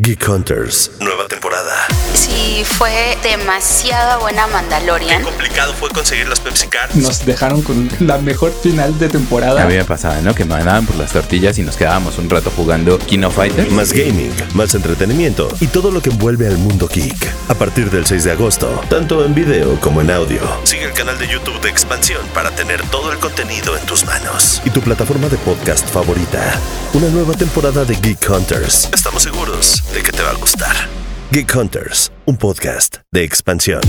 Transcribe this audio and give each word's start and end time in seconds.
Geek 0.00 0.22
Hunters, 0.28 0.90
nueva 1.00 1.17
temporada. 1.17 1.17
Sí, 2.18 2.64
fue 2.64 3.16
demasiada 3.22 4.16
buena 4.16 4.48
Mandalorian. 4.48 5.18
Qué 5.18 5.24
complicado 5.24 5.72
fue 5.72 5.88
conseguir 5.90 6.26
las 6.26 6.40
Pepsi 6.40 6.66
Cards. 6.66 6.96
Nos 6.96 7.24
dejaron 7.24 7.62
con 7.62 7.88
la 8.00 8.18
mejor 8.18 8.52
final 8.60 8.98
de 8.98 9.08
temporada. 9.08 9.62
A 9.62 9.66
mí 9.66 9.76
me 9.76 9.84
pasaba, 9.84 10.20
¿no? 10.20 10.34
Que 10.34 10.44
me 10.44 10.56
mandaban 10.56 10.84
por 10.84 10.96
las 10.96 11.12
tortillas 11.12 11.58
y 11.58 11.62
nos 11.62 11.76
quedábamos 11.76 12.18
un 12.18 12.28
rato 12.28 12.50
jugando 12.56 12.98
Kino 12.98 13.30
Fighters. 13.30 13.70
Más 13.70 13.92
gaming, 13.92 14.32
más 14.54 14.74
entretenimiento 14.74 15.48
y 15.60 15.68
todo 15.68 15.92
lo 15.92 16.02
que 16.02 16.10
envuelve 16.10 16.48
al 16.48 16.58
mundo 16.58 16.88
geek. 16.88 17.32
A 17.50 17.54
partir 17.54 17.88
del 17.88 18.04
6 18.04 18.24
de 18.24 18.32
agosto, 18.32 18.80
tanto 18.90 19.24
en 19.24 19.32
video 19.32 19.78
como 19.80 20.00
en 20.00 20.10
audio. 20.10 20.40
Sigue 20.64 20.86
el 20.86 20.94
canal 20.94 21.16
de 21.18 21.28
YouTube 21.28 21.60
de 21.60 21.68
Expansión 21.68 22.26
para 22.34 22.50
tener 22.50 22.82
todo 22.88 23.12
el 23.12 23.18
contenido 23.20 23.76
en 23.76 23.86
tus 23.86 24.04
manos. 24.04 24.60
Y 24.64 24.70
tu 24.70 24.80
plataforma 24.80 25.28
de 25.28 25.36
podcast 25.38 25.88
favorita. 25.88 26.60
Una 26.94 27.06
nueva 27.10 27.34
temporada 27.34 27.84
de 27.84 27.94
Geek 27.94 28.28
Hunters. 28.28 28.88
Estamos 28.92 29.22
seguros 29.22 29.84
de 29.94 30.02
que 30.02 30.10
te 30.10 30.22
va 30.22 30.30
a 30.30 30.34
gustar. 30.34 30.97
Geek 31.30 31.54
Hunters, 31.54 32.10
un 32.24 32.38
podcast 32.38 33.00
de 33.12 33.22
expansión. 33.22 33.82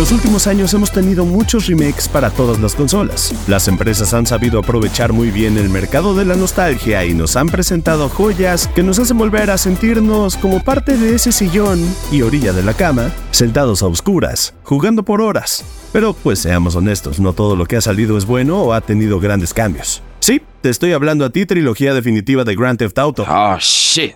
Los 0.00 0.12
últimos 0.12 0.46
años 0.46 0.72
hemos 0.72 0.90
tenido 0.90 1.26
muchos 1.26 1.66
remakes 1.66 2.08
para 2.08 2.30
todas 2.30 2.58
las 2.58 2.74
consolas. 2.74 3.34
Las 3.46 3.68
empresas 3.68 4.14
han 4.14 4.26
sabido 4.26 4.58
aprovechar 4.58 5.12
muy 5.12 5.30
bien 5.30 5.58
el 5.58 5.68
mercado 5.68 6.14
de 6.14 6.24
la 6.24 6.36
nostalgia 6.36 7.04
y 7.04 7.12
nos 7.12 7.36
han 7.36 7.50
presentado 7.50 8.08
joyas 8.08 8.66
que 8.68 8.82
nos 8.82 8.98
hacen 8.98 9.18
volver 9.18 9.50
a 9.50 9.58
sentirnos 9.58 10.38
como 10.38 10.64
parte 10.64 10.96
de 10.96 11.16
ese 11.16 11.32
sillón 11.32 11.84
y 12.10 12.22
orilla 12.22 12.54
de 12.54 12.62
la 12.62 12.72
cama, 12.72 13.10
sentados 13.30 13.82
a 13.82 13.88
oscuras, 13.88 14.54
jugando 14.62 15.02
por 15.02 15.20
horas. 15.20 15.66
Pero 15.92 16.14
pues 16.14 16.38
seamos 16.38 16.76
honestos, 16.76 17.20
no 17.20 17.34
todo 17.34 17.54
lo 17.54 17.66
que 17.66 17.76
ha 17.76 17.82
salido 17.82 18.16
es 18.16 18.24
bueno 18.24 18.62
o 18.62 18.72
ha 18.72 18.80
tenido 18.80 19.20
grandes 19.20 19.52
cambios. 19.52 20.02
Sí, 20.20 20.40
te 20.62 20.70
estoy 20.70 20.94
hablando 20.94 21.26
a 21.26 21.30
ti, 21.30 21.44
trilogía 21.44 21.92
definitiva 21.92 22.44
de 22.44 22.56
Grand 22.56 22.78
Theft 22.78 22.98
Auto. 22.98 23.26
Oh 23.28 23.58
shit. 23.58 24.14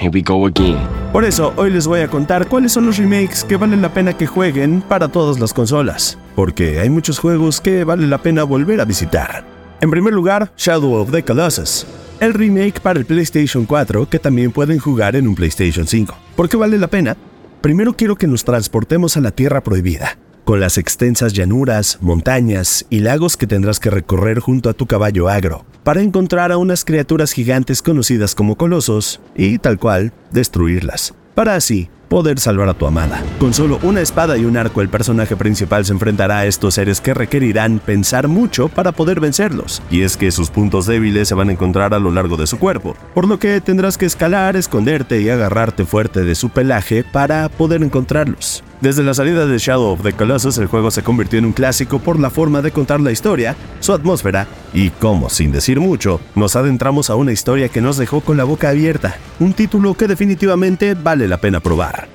Here 0.00 0.10
we 0.12 0.22
go 0.22 0.46
again. 0.46 0.78
Por 1.12 1.24
eso, 1.24 1.52
hoy 1.56 1.70
les 1.70 1.86
voy 1.86 2.00
a 2.00 2.08
contar 2.08 2.48
cuáles 2.48 2.72
son 2.72 2.86
los 2.86 2.96
remakes 2.98 3.44
que 3.44 3.56
valen 3.56 3.82
la 3.82 3.94
pena 3.94 4.16
que 4.16 4.26
jueguen 4.26 4.82
para 4.82 5.08
todas 5.08 5.38
las 5.38 5.54
consolas, 5.54 6.18
porque 6.34 6.80
hay 6.80 6.90
muchos 6.90 7.18
juegos 7.18 7.60
que 7.60 7.84
vale 7.84 8.06
la 8.06 8.18
pena 8.18 8.42
volver 8.42 8.80
a 8.80 8.84
visitar. 8.84 9.44
En 9.80 9.90
primer 9.90 10.12
lugar, 10.12 10.50
Shadow 10.56 10.94
of 10.94 11.12
the 11.12 11.22
Colossus, 11.22 11.86
el 12.20 12.34
remake 12.34 12.80
para 12.80 12.98
el 12.98 13.04
PlayStation 13.04 13.66
4 13.66 14.08
que 14.08 14.18
también 14.18 14.50
pueden 14.50 14.78
jugar 14.78 15.14
en 15.14 15.28
un 15.28 15.34
PlayStation 15.34 15.86
5. 15.86 16.16
¿Por 16.36 16.48
qué 16.48 16.56
vale 16.56 16.78
la 16.78 16.88
pena? 16.88 17.16
Primero 17.60 17.94
quiero 17.94 18.16
que 18.16 18.26
nos 18.26 18.44
transportemos 18.44 19.16
a 19.16 19.20
la 19.20 19.30
Tierra 19.30 19.62
Prohibida, 19.62 20.18
con 20.44 20.60
las 20.60 20.78
extensas 20.78 21.32
llanuras, 21.32 21.98
montañas 22.00 22.86
y 22.90 23.00
lagos 23.00 23.36
que 23.36 23.46
tendrás 23.46 23.80
que 23.80 23.90
recorrer 23.90 24.40
junto 24.40 24.68
a 24.68 24.74
tu 24.74 24.86
caballo 24.86 25.28
agro, 25.28 25.64
para 25.82 26.02
encontrar 26.02 26.52
a 26.52 26.58
unas 26.58 26.84
criaturas 26.84 27.32
gigantes 27.32 27.82
conocidas 27.82 28.34
como 28.34 28.56
colosos 28.56 29.20
y, 29.34 29.58
tal 29.58 29.78
cual, 29.78 30.12
destruirlas, 30.30 31.14
para 31.34 31.54
así 31.54 31.88
poder 32.08 32.38
salvar 32.38 32.68
a 32.68 32.74
tu 32.74 32.86
amada. 32.86 33.22
Con 33.40 33.54
solo 33.54 33.80
una 33.82 34.00
espada 34.00 34.36
y 34.38 34.44
un 34.44 34.56
arco 34.56 34.80
el 34.80 34.88
personaje 34.88 35.34
principal 35.34 35.84
se 35.84 35.92
enfrentará 35.92 36.38
a 36.38 36.46
estos 36.46 36.74
seres 36.74 37.00
que 37.00 37.14
requerirán 37.14 37.80
pensar 37.80 38.28
mucho 38.28 38.68
para 38.68 38.92
poder 38.92 39.20
vencerlos, 39.20 39.82
y 39.90 40.02
es 40.02 40.16
que 40.16 40.30
sus 40.30 40.50
puntos 40.50 40.86
débiles 40.86 41.26
se 41.26 41.34
van 41.34 41.48
a 41.48 41.52
encontrar 41.52 41.94
a 41.94 41.98
lo 41.98 42.12
largo 42.12 42.36
de 42.36 42.46
su 42.46 42.58
cuerpo, 42.58 42.94
por 43.14 43.26
lo 43.26 43.38
que 43.38 43.60
tendrás 43.60 43.98
que 43.98 44.06
escalar, 44.06 44.54
esconderte 44.56 45.22
y 45.22 45.28
agarrarte 45.28 45.86
fuerte 45.86 46.22
de 46.22 46.34
su 46.34 46.50
pelaje 46.50 47.02
para 47.02 47.48
poder 47.48 47.82
encontrarlos. 47.82 48.62
Desde 48.84 49.02
la 49.02 49.14
salida 49.14 49.46
de 49.46 49.56
Shadow 49.56 49.92
of 49.92 50.02
the 50.02 50.12
Colossus, 50.12 50.58
el 50.58 50.66
juego 50.66 50.90
se 50.90 51.02
convirtió 51.02 51.38
en 51.38 51.46
un 51.46 51.52
clásico 51.54 52.00
por 52.00 52.20
la 52.20 52.28
forma 52.28 52.60
de 52.60 52.70
contar 52.70 53.00
la 53.00 53.12
historia, 53.12 53.56
su 53.80 53.94
atmósfera 53.94 54.46
y 54.74 54.90
cómo, 54.90 55.30
sin 55.30 55.52
decir 55.52 55.80
mucho, 55.80 56.20
nos 56.34 56.54
adentramos 56.54 57.08
a 57.08 57.14
una 57.14 57.32
historia 57.32 57.70
que 57.70 57.80
nos 57.80 57.96
dejó 57.96 58.20
con 58.20 58.36
la 58.36 58.44
boca 58.44 58.68
abierta, 58.68 59.16
un 59.40 59.54
título 59.54 59.94
que 59.94 60.06
definitivamente 60.06 60.92
vale 60.92 61.26
la 61.28 61.38
pena 61.38 61.60
probar. 61.60 62.08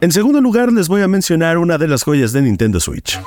En 0.00 0.10
segundo 0.10 0.40
lugar, 0.40 0.72
les 0.72 0.88
voy 0.88 1.02
a 1.02 1.06
mencionar 1.06 1.56
una 1.56 1.78
de 1.78 1.86
las 1.86 2.02
joyas 2.02 2.32
de 2.32 2.42
Nintendo 2.42 2.80
Switch. 2.80 3.20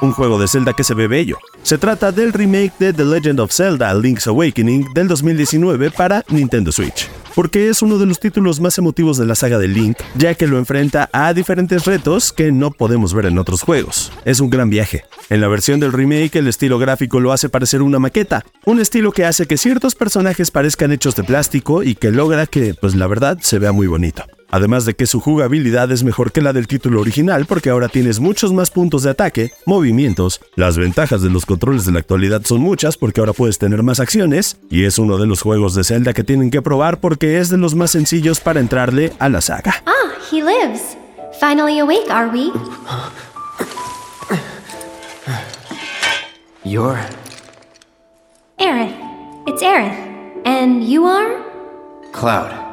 Un 0.00 0.12
juego 0.12 0.38
de 0.38 0.46
Zelda 0.46 0.74
que 0.74 0.84
se 0.84 0.94
ve 0.94 1.08
bello. 1.08 1.38
Se 1.64 1.76
trata 1.76 2.12
del 2.12 2.32
remake 2.32 2.74
de 2.78 2.92
The 2.92 3.04
Legend 3.04 3.40
of 3.40 3.50
Zelda 3.50 3.92
Link's 3.94 4.28
Awakening 4.28 4.94
del 4.94 5.08
2019 5.08 5.90
para 5.90 6.24
Nintendo 6.28 6.70
Switch 6.70 7.10
porque 7.38 7.68
es 7.68 7.82
uno 7.82 7.98
de 7.98 8.06
los 8.06 8.18
títulos 8.18 8.58
más 8.58 8.78
emotivos 8.78 9.16
de 9.16 9.24
la 9.24 9.36
saga 9.36 9.58
de 9.58 9.68
Link, 9.68 9.96
ya 10.16 10.34
que 10.34 10.48
lo 10.48 10.58
enfrenta 10.58 11.08
a 11.12 11.32
diferentes 11.32 11.84
retos 11.84 12.32
que 12.32 12.50
no 12.50 12.72
podemos 12.72 13.14
ver 13.14 13.26
en 13.26 13.38
otros 13.38 13.62
juegos. 13.62 14.10
Es 14.24 14.40
un 14.40 14.50
gran 14.50 14.70
viaje. 14.70 15.04
En 15.30 15.40
la 15.40 15.46
versión 15.46 15.78
del 15.78 15.92
remake 15.92 16.34
el 16.34 16.48
estilo 16.48 16.80
gráfico 16.80 17.20
lo 17.20 17.30
hace 17.30 17.48
parecer 17.48 17.80
una 17.80 18.00
maqueta, 18.00 18.44
un 18.64 18.80
estilo 18.80 19.12
que 19.12 19.24
hace 19.24 19.46
que 19.46 19.56
ciertos 19.56 19.94
personajes 19.94 20.50
parezcan 20.50 20.90
hechos 20.90 21.14
de 21.14 21.22
plástico 21.22 21.84
y 21.84 21.94
que 21.94 22.10
logra 22.10 22.46
que, 22.46 22.74
pues 22.74 22.96
la 22.96 23.06
verdad, 23.06 23.38
se 23.40 23.60
vea 23.60 23.70
muy 23.70 23.86
bonito. 23.86 24.24
Además 24.50 24.84
de 24.84 24.94
que 24.94 25.06
su 25.06 25.20
jugabilidad 25.20 25.92
es 25.92 26.04
mejor 26.04 26.32
que 26.32 26.40
la 26.40 26.52
del 26.52 26.66
título 26.66 27.00
original 27.00 27.46
porque 27.46 27.70
ahora 27.70 27.88
tienes 27.88 28.18
muchos 28.18 28.52
más 28.52 28.70
puntos 28.70 29.02
de 29.02 29.10
ataque, 29.10 29.52
movimientos, 29.66 30.40
las 30.56 30.78
ventajas 30.78 31.22
de 31.22 31.30
los 31.30 31.44
controles 31.44 31.84
de 31.84 31.92
la 31.92 31.98
actualidad 31.98 32.42
son 32.44 32.60
muchas 32.60 32.96
porque 32.96 33.20
ahora 33.20 33.32
puedes 33.32 33.58
tener 33.58 33.82
más 33.82 34.00
acciones, 34.00 34.58
y 34.70 34.84
es 34.84 34.98
uno 34.98 35.18
de 35.18 35.26
los 35.26 35.42
juegos 35.42 35.74
de 35.74 35.84
Zelda 35.84 36.14
que 36.14 36.24
tienen 36.24 36.50
que 36.50 36.62
probar 36.62 37.00
porque 37.00 37.38
es 37.38 37.50
de 37.50 37.58
los 37.58 37.74
más 37.74 37.90
sencillos 37.90 38.40
para 38.40 38.60
entrarle 38.60 39.12
a 39.18 39.28
la 39.28 39.40
saga. 39.40 39.74
Ah, 39.86 39.92
he 40.30 40.42
lives. 40.42 40.96
Finally 41.38 41.78
awake, 41.78 42.10
are 42.10 42.28
we? 42.30 42.50
You're. 46.64 46.98
Aerith. 48.58 48.92
It's 49.46 49.62
Aerith. 49.62 49.96
And 50.44 50.84
you 50.84 51.06
are? 51.06 51.42
Cloud. 52.12 52.67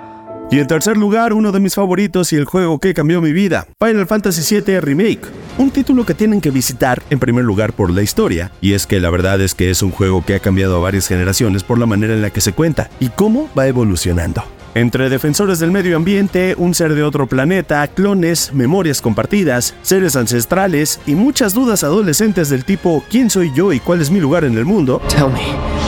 Y 0.51 0.59
en 0.59 0.67
tercer 0.67 0.95
lugar, 0.95 1.33
uno 1.33 1.51
de 1.51 1.59
mis 1.59 1.75
favoritos 1.75 2.31
y 2.31 2.35
el 2.35 2.45
juego 2.45 2.79
que 2.79 2.94
cambió 2.94 3.19
mi 3.19 3.33
vida, 3.33 3.67
Final 3.79 4.06
Fantasy 4.06 4.61
VII 4.61 4.79
Remake. 4.79 5.22
Un 5.57 5.72
título 5.72 6.06
que 6.06 6.13
tienen 6.13 6.39
que 6.39 6.51
visitar 6.51 7.01
en 7.09 7.19
primer 7.19 7.44
lugar 7.44 7.73
por 7.73 7.89
la 7.89 8.03
historia, 8.03 8.51
y 8.61 8.73
es 8.73 8.85
que 8.85 9.00
la 9.00 9.09
verdad 9.09 9.41
es 9.41 9.55
que 9.55 9.72
es 9.72 9.81
un 9.81 9.91
juego 9.91 10.23
que 10.23 10.35
ha 10.35 10.39
cambiado 10.39 10.78
a 10.78 10.79
varias 10.79 11.07
generaciones 11.07 11.63
por 11.63 11.79
la 11.79 11.88
manera 11.88 12.13
en 12.13 12.22
la 12.22 12.29
que 12.29 12.41
se 12.41 12.53
cuenta 12.53 12.89
y 13.00 13.09
cómo 13.09 13.50
va 13.57 13.67
evolucionando. 13.67 14.44
Entre 14.75 15.09
defensores 15.09 15.59
del 15.59 15.72
medio 15.72 15.95
ambiente, 15.95 16.53
un 16.57 16.75
ser 16.75 16.94
de 16.94 17.03
otro 17.03 17.28
planeta, 17.28 17.88
clones, 17.88 18.53
memorias 18.53 19.01
compartidas, 19.01 19.73
seres 19.81 20.16
ancestrales 20.16 21.00
y 21.07 21.16
muchas 21.16 21.53
dudas 21.53 21.84
adolescentes 21.84 22.50
del 22.50 22.66
tipo 22.66 23.03
¿quién 23.09 23.29
soy 23.29 23.51
yo 23.53 23.72
y 23.72 23.79
cuál 23.79 24.01
es 24.01 24.11
mi 24.11 24.19
lugar 24.19 24.44
en 24.44 24.57
el 24.57 24.66
mundo? 24.66 25.01
Tell 25.09 25.28
me. 25.28 25.84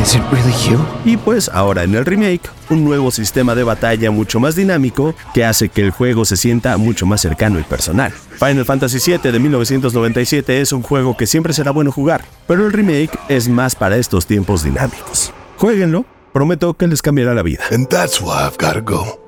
Is 0.00 0.14
it 0.14 0.22
really 0.30 0.52
you? 0.64 0.78
Y 1.04 1.16
pues 1.16 1.48
ahora 1.48 1.82
en 1.82 1.94
el 1.96 2.06
remake, 2.06 2.48
un 2.70 2.84
nuevo 2.84 3.10
sistema 3.10 3.56
de 3.56 3.64
batalla 3.64 4.12
mucho 4.12 4.38
más 4.38 4.54
dinámico 4.54 5.12
que 5.34 5.44
hace 5.44 5.68
que 5.68 5.82
el 5.82 5.90
juego 5.90 6.24
se 6.24 6.36
sienta 6.36 6.76
mucho 6.76 7.04
más 7.04 7.20
cercano 7.20 7.58
y 7.58 7.64
personal. 7.64 8.12
Final 8.12 8.64
Fantasy 8.64 8.98
VII 9.04 9.32
de 9.32 9.40
1997 9.40 10.60
es 10.60 10.72
un 10.72 10.82
juego 10.82 11.16
que 11.16 11.26
siempre 11.26 11.52
será 11.52 11.72
bueno 11.72 11.90
jugar, 11.90 12.24
pero 12.46 12.64
el 12.64 12.72
remake 12.72 13.18
es 13.28 13.48
más 13.48 13.74
para 13.74 13.96
estos 13.96 14.24
tiempos 14.24 14.62
dinámicos. 14.62 15.32
Jueguenlo, 15.56 16.04
prometo 16.32 16.74
que 16.74 16.86
les 16.86 17.02
cambiará 17.02 17.34
la 17.34 17.42
vida. 17.42 17.64
And 17.72 17.88
that's 17.88 18.20
why 18.20 18.46
I've 18.46 18.56
gotta 18.56 18.80
go. 18.80 19.18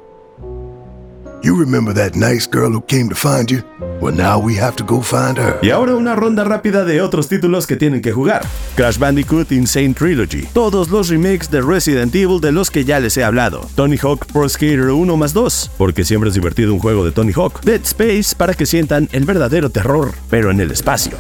You 1.43 1.59
remember 1.59 1.93
that 1.95 2.15
nice 2.15 2.47
girl 2.49 2.73
who 2.73 2.83
came 2.83 3.09
to 3.09 3.17
find 3.17 3.51
you? 3.51 3.65
Well, 4.01 4.17
now 4.17 4.39
we 4.39 4.57
have 4.59 4.77
to 4.77 4.85
go 4.85 5.03
find 5.03 5.37
her. 5.37 5.59
Y 5.61 5.69
ahora 5.69 5.95
una 5.95 6.17
ronda 6.17 6.43
rápida 6.43 6.87
de 6.87 7.03
otros 7.03 7.29
títulos 7.29 7.67
que 7.67 7.77
tienen 7.77 8.01
que 8.01 8.13
jugar. 8.13 8.47
Crash 8.75 8.97
Bandicoot 8.97 9.53
Insane 9.53 9.93
Trilogy. 9.93 10.47
Todos 10.55 10.89
los 10.89 11.11
remakes 11.11 11.51
de 11.51 11.61
Resident 11.61 12.15
Evil 12.15 12.41
de 12.41 12.51
los 12.51 12.71
que 12.71 12.87
ya 12.87 12.99
les 12.99 13.19
he 13.19 13.25
hablado. 13.25 13.69
Tony 13.75 13.99
Hawk 13.99 14.27
Pro 14.33 14.49
Skater 14.49 14.91
1 14.91 15.17
más 15.19 15.35
2, 15.35 15.73
porque 15.77 16.05
siempre 16.05 16.31
es 16.31 16.35
divertido 16.35 16.73
un 16.73 16.81
juego 16.81 17.05
de 17.05 17.13
Tony 17.13 17.33
Hawk. 17.33 17.61
Dead 17.63 17.83
Space 17.83 18.35
para 18.35 18.55
que 18.55 18.65
sientan 18.65 19.09
el 19.13 19.27
verdadero 19.27 19.69
terror, 19.69 20.15
pero 20.31 20.51
en 20.51 20.61
el 20.61 20.71
espacio. 20.71 21.19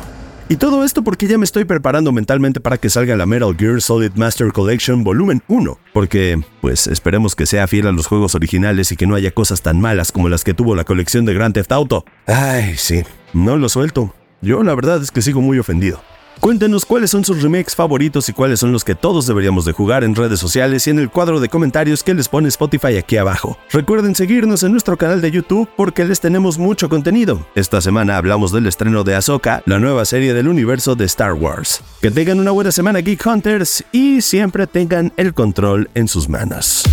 Y 0.50 0.56
todo 0.56 0.84
esto 0.84 1.04
porque 1.04 1.28
ya 1.28 1.38
me 1.38 1.44
estoy 1.44 1.64
preparando 1.64 2.10
mentalmente 2.10 2.58
para 2.58 2.76
que 2.76 2.90
salga 2.90 3.16
la 3.16 3.24
Metal 3.24 3.54
Gear 3.56 3.80
Solid 3.80 4.10
Master 4.16 4.50
Collection 4.50 5.04
Volumen 5.04 5.44
1, 5.46 5.78
porque 5.92 6.42
pues 6.60 6.88
esperemos 6.88 7.36
que 7.36 7.46
sea 7.46 7.68
fiel 7.68 7.86
a 7.86 7.92
los 7.92 8.08
juegos 8.08 8.34
originales 8.34 8.90
y 8.90 8.96
que 8.96 9.06
no 9.06 9.14
haya 9.14 9.30
cosas 9.30 9.62
tan 9.62 9.80
malas 9.80 10.10
como 10.10 10.28
las 10.28 10.42
que 10.42 10.52
tuvo 10.52 10.74
la 10.74 10.82
colección 10.82 11.24
de 11.24 11.34
Grand 11.34 11.54
Theft 11.54 11.70
Auto. 11.70 12.04
Ay, 12.26 12.74
sí, 12.76 13.04
no 13.32 13.56
lo 13.58 13.68
suelto. 13.68 14.12
Yo 14.42 14.64
la 14.64 14.74
verdad 14.74 15.00
es 15.00 15.12
que 15.12 15.22
sigo 15.22 15.40
muy 15.40 15.56
ofendido. 15.60 16.02
Cuéntenos 16.40 16.86
cuáles 16.86 17.10
son 17.10 17.22
sus 17.22 17.42
remakes 17.42 17.76
favoritos 17.76 18.30
y 18.30 18.32
cuáles 18.32 18.60
son 18.60 18.72
los 18.72 18.82
que 18.82 18.94
todos 18.94 19.26
deberíamos 19.26 19.66
de 19.66 19.72
jugar 19.72 20.04
en 20.04 20.14
redes 20.14 20.40
sociales 20.40 20.86
y 20.86 20.90
en 20.90 20.98
el 20.98 21.10
cuadro 21.10 21.38
de 21.38 21.50
comentarios 21.50 22.02
que 22.02 22.14
les 22.14 22.28
pone 22.28 22.48
Spotify 22.48 22.96
aquí 22.96 23.18
abajo. 23.18 23.58
Recuerden 23.70 24.14
seguirnos 24.14 24.62
en 24.62 24.72
nuestro 24.72 24.96
canal 24.96 25.20
de 25.20 25.30
YouTube 25.30 25.68
porque 25.76 26.06
les 26.06 26.18
tenemos 26.18 26.56
mucho 26.56 26.88
contenido. 26.88 27.46
Esta 27.54 27.82
semana 27.82 28.16
hablamos 28.16 28.52
del 28.52 28.66
estreno 28.66 29.04
de 29.04 29.16
Ahsoka, 29.16 29.62
la 29.66 29.78
nueva 29.78 30.06
serie 30.06 30.32
del 30.32 30.48
universo 30.48 30.96
de 30.96 31.04
Star 31.04 31.34
Wars. 31.34 31.82
Que 32.00 32.10
tengan 32.10 32.40
una 32.40 32.52
buena 32.52 32.72
semana 32.72 33.00
Geek 33.00 33.26
Hunters 33.26 33.84
y 33.92 34.22
siempre 34.22 34.66
tengan 34.66 35.12
el 35.18 35.34
control 35.34 35.90
en 35.94 36.08
sus 36.08 36.30
manos. 36.30 36.84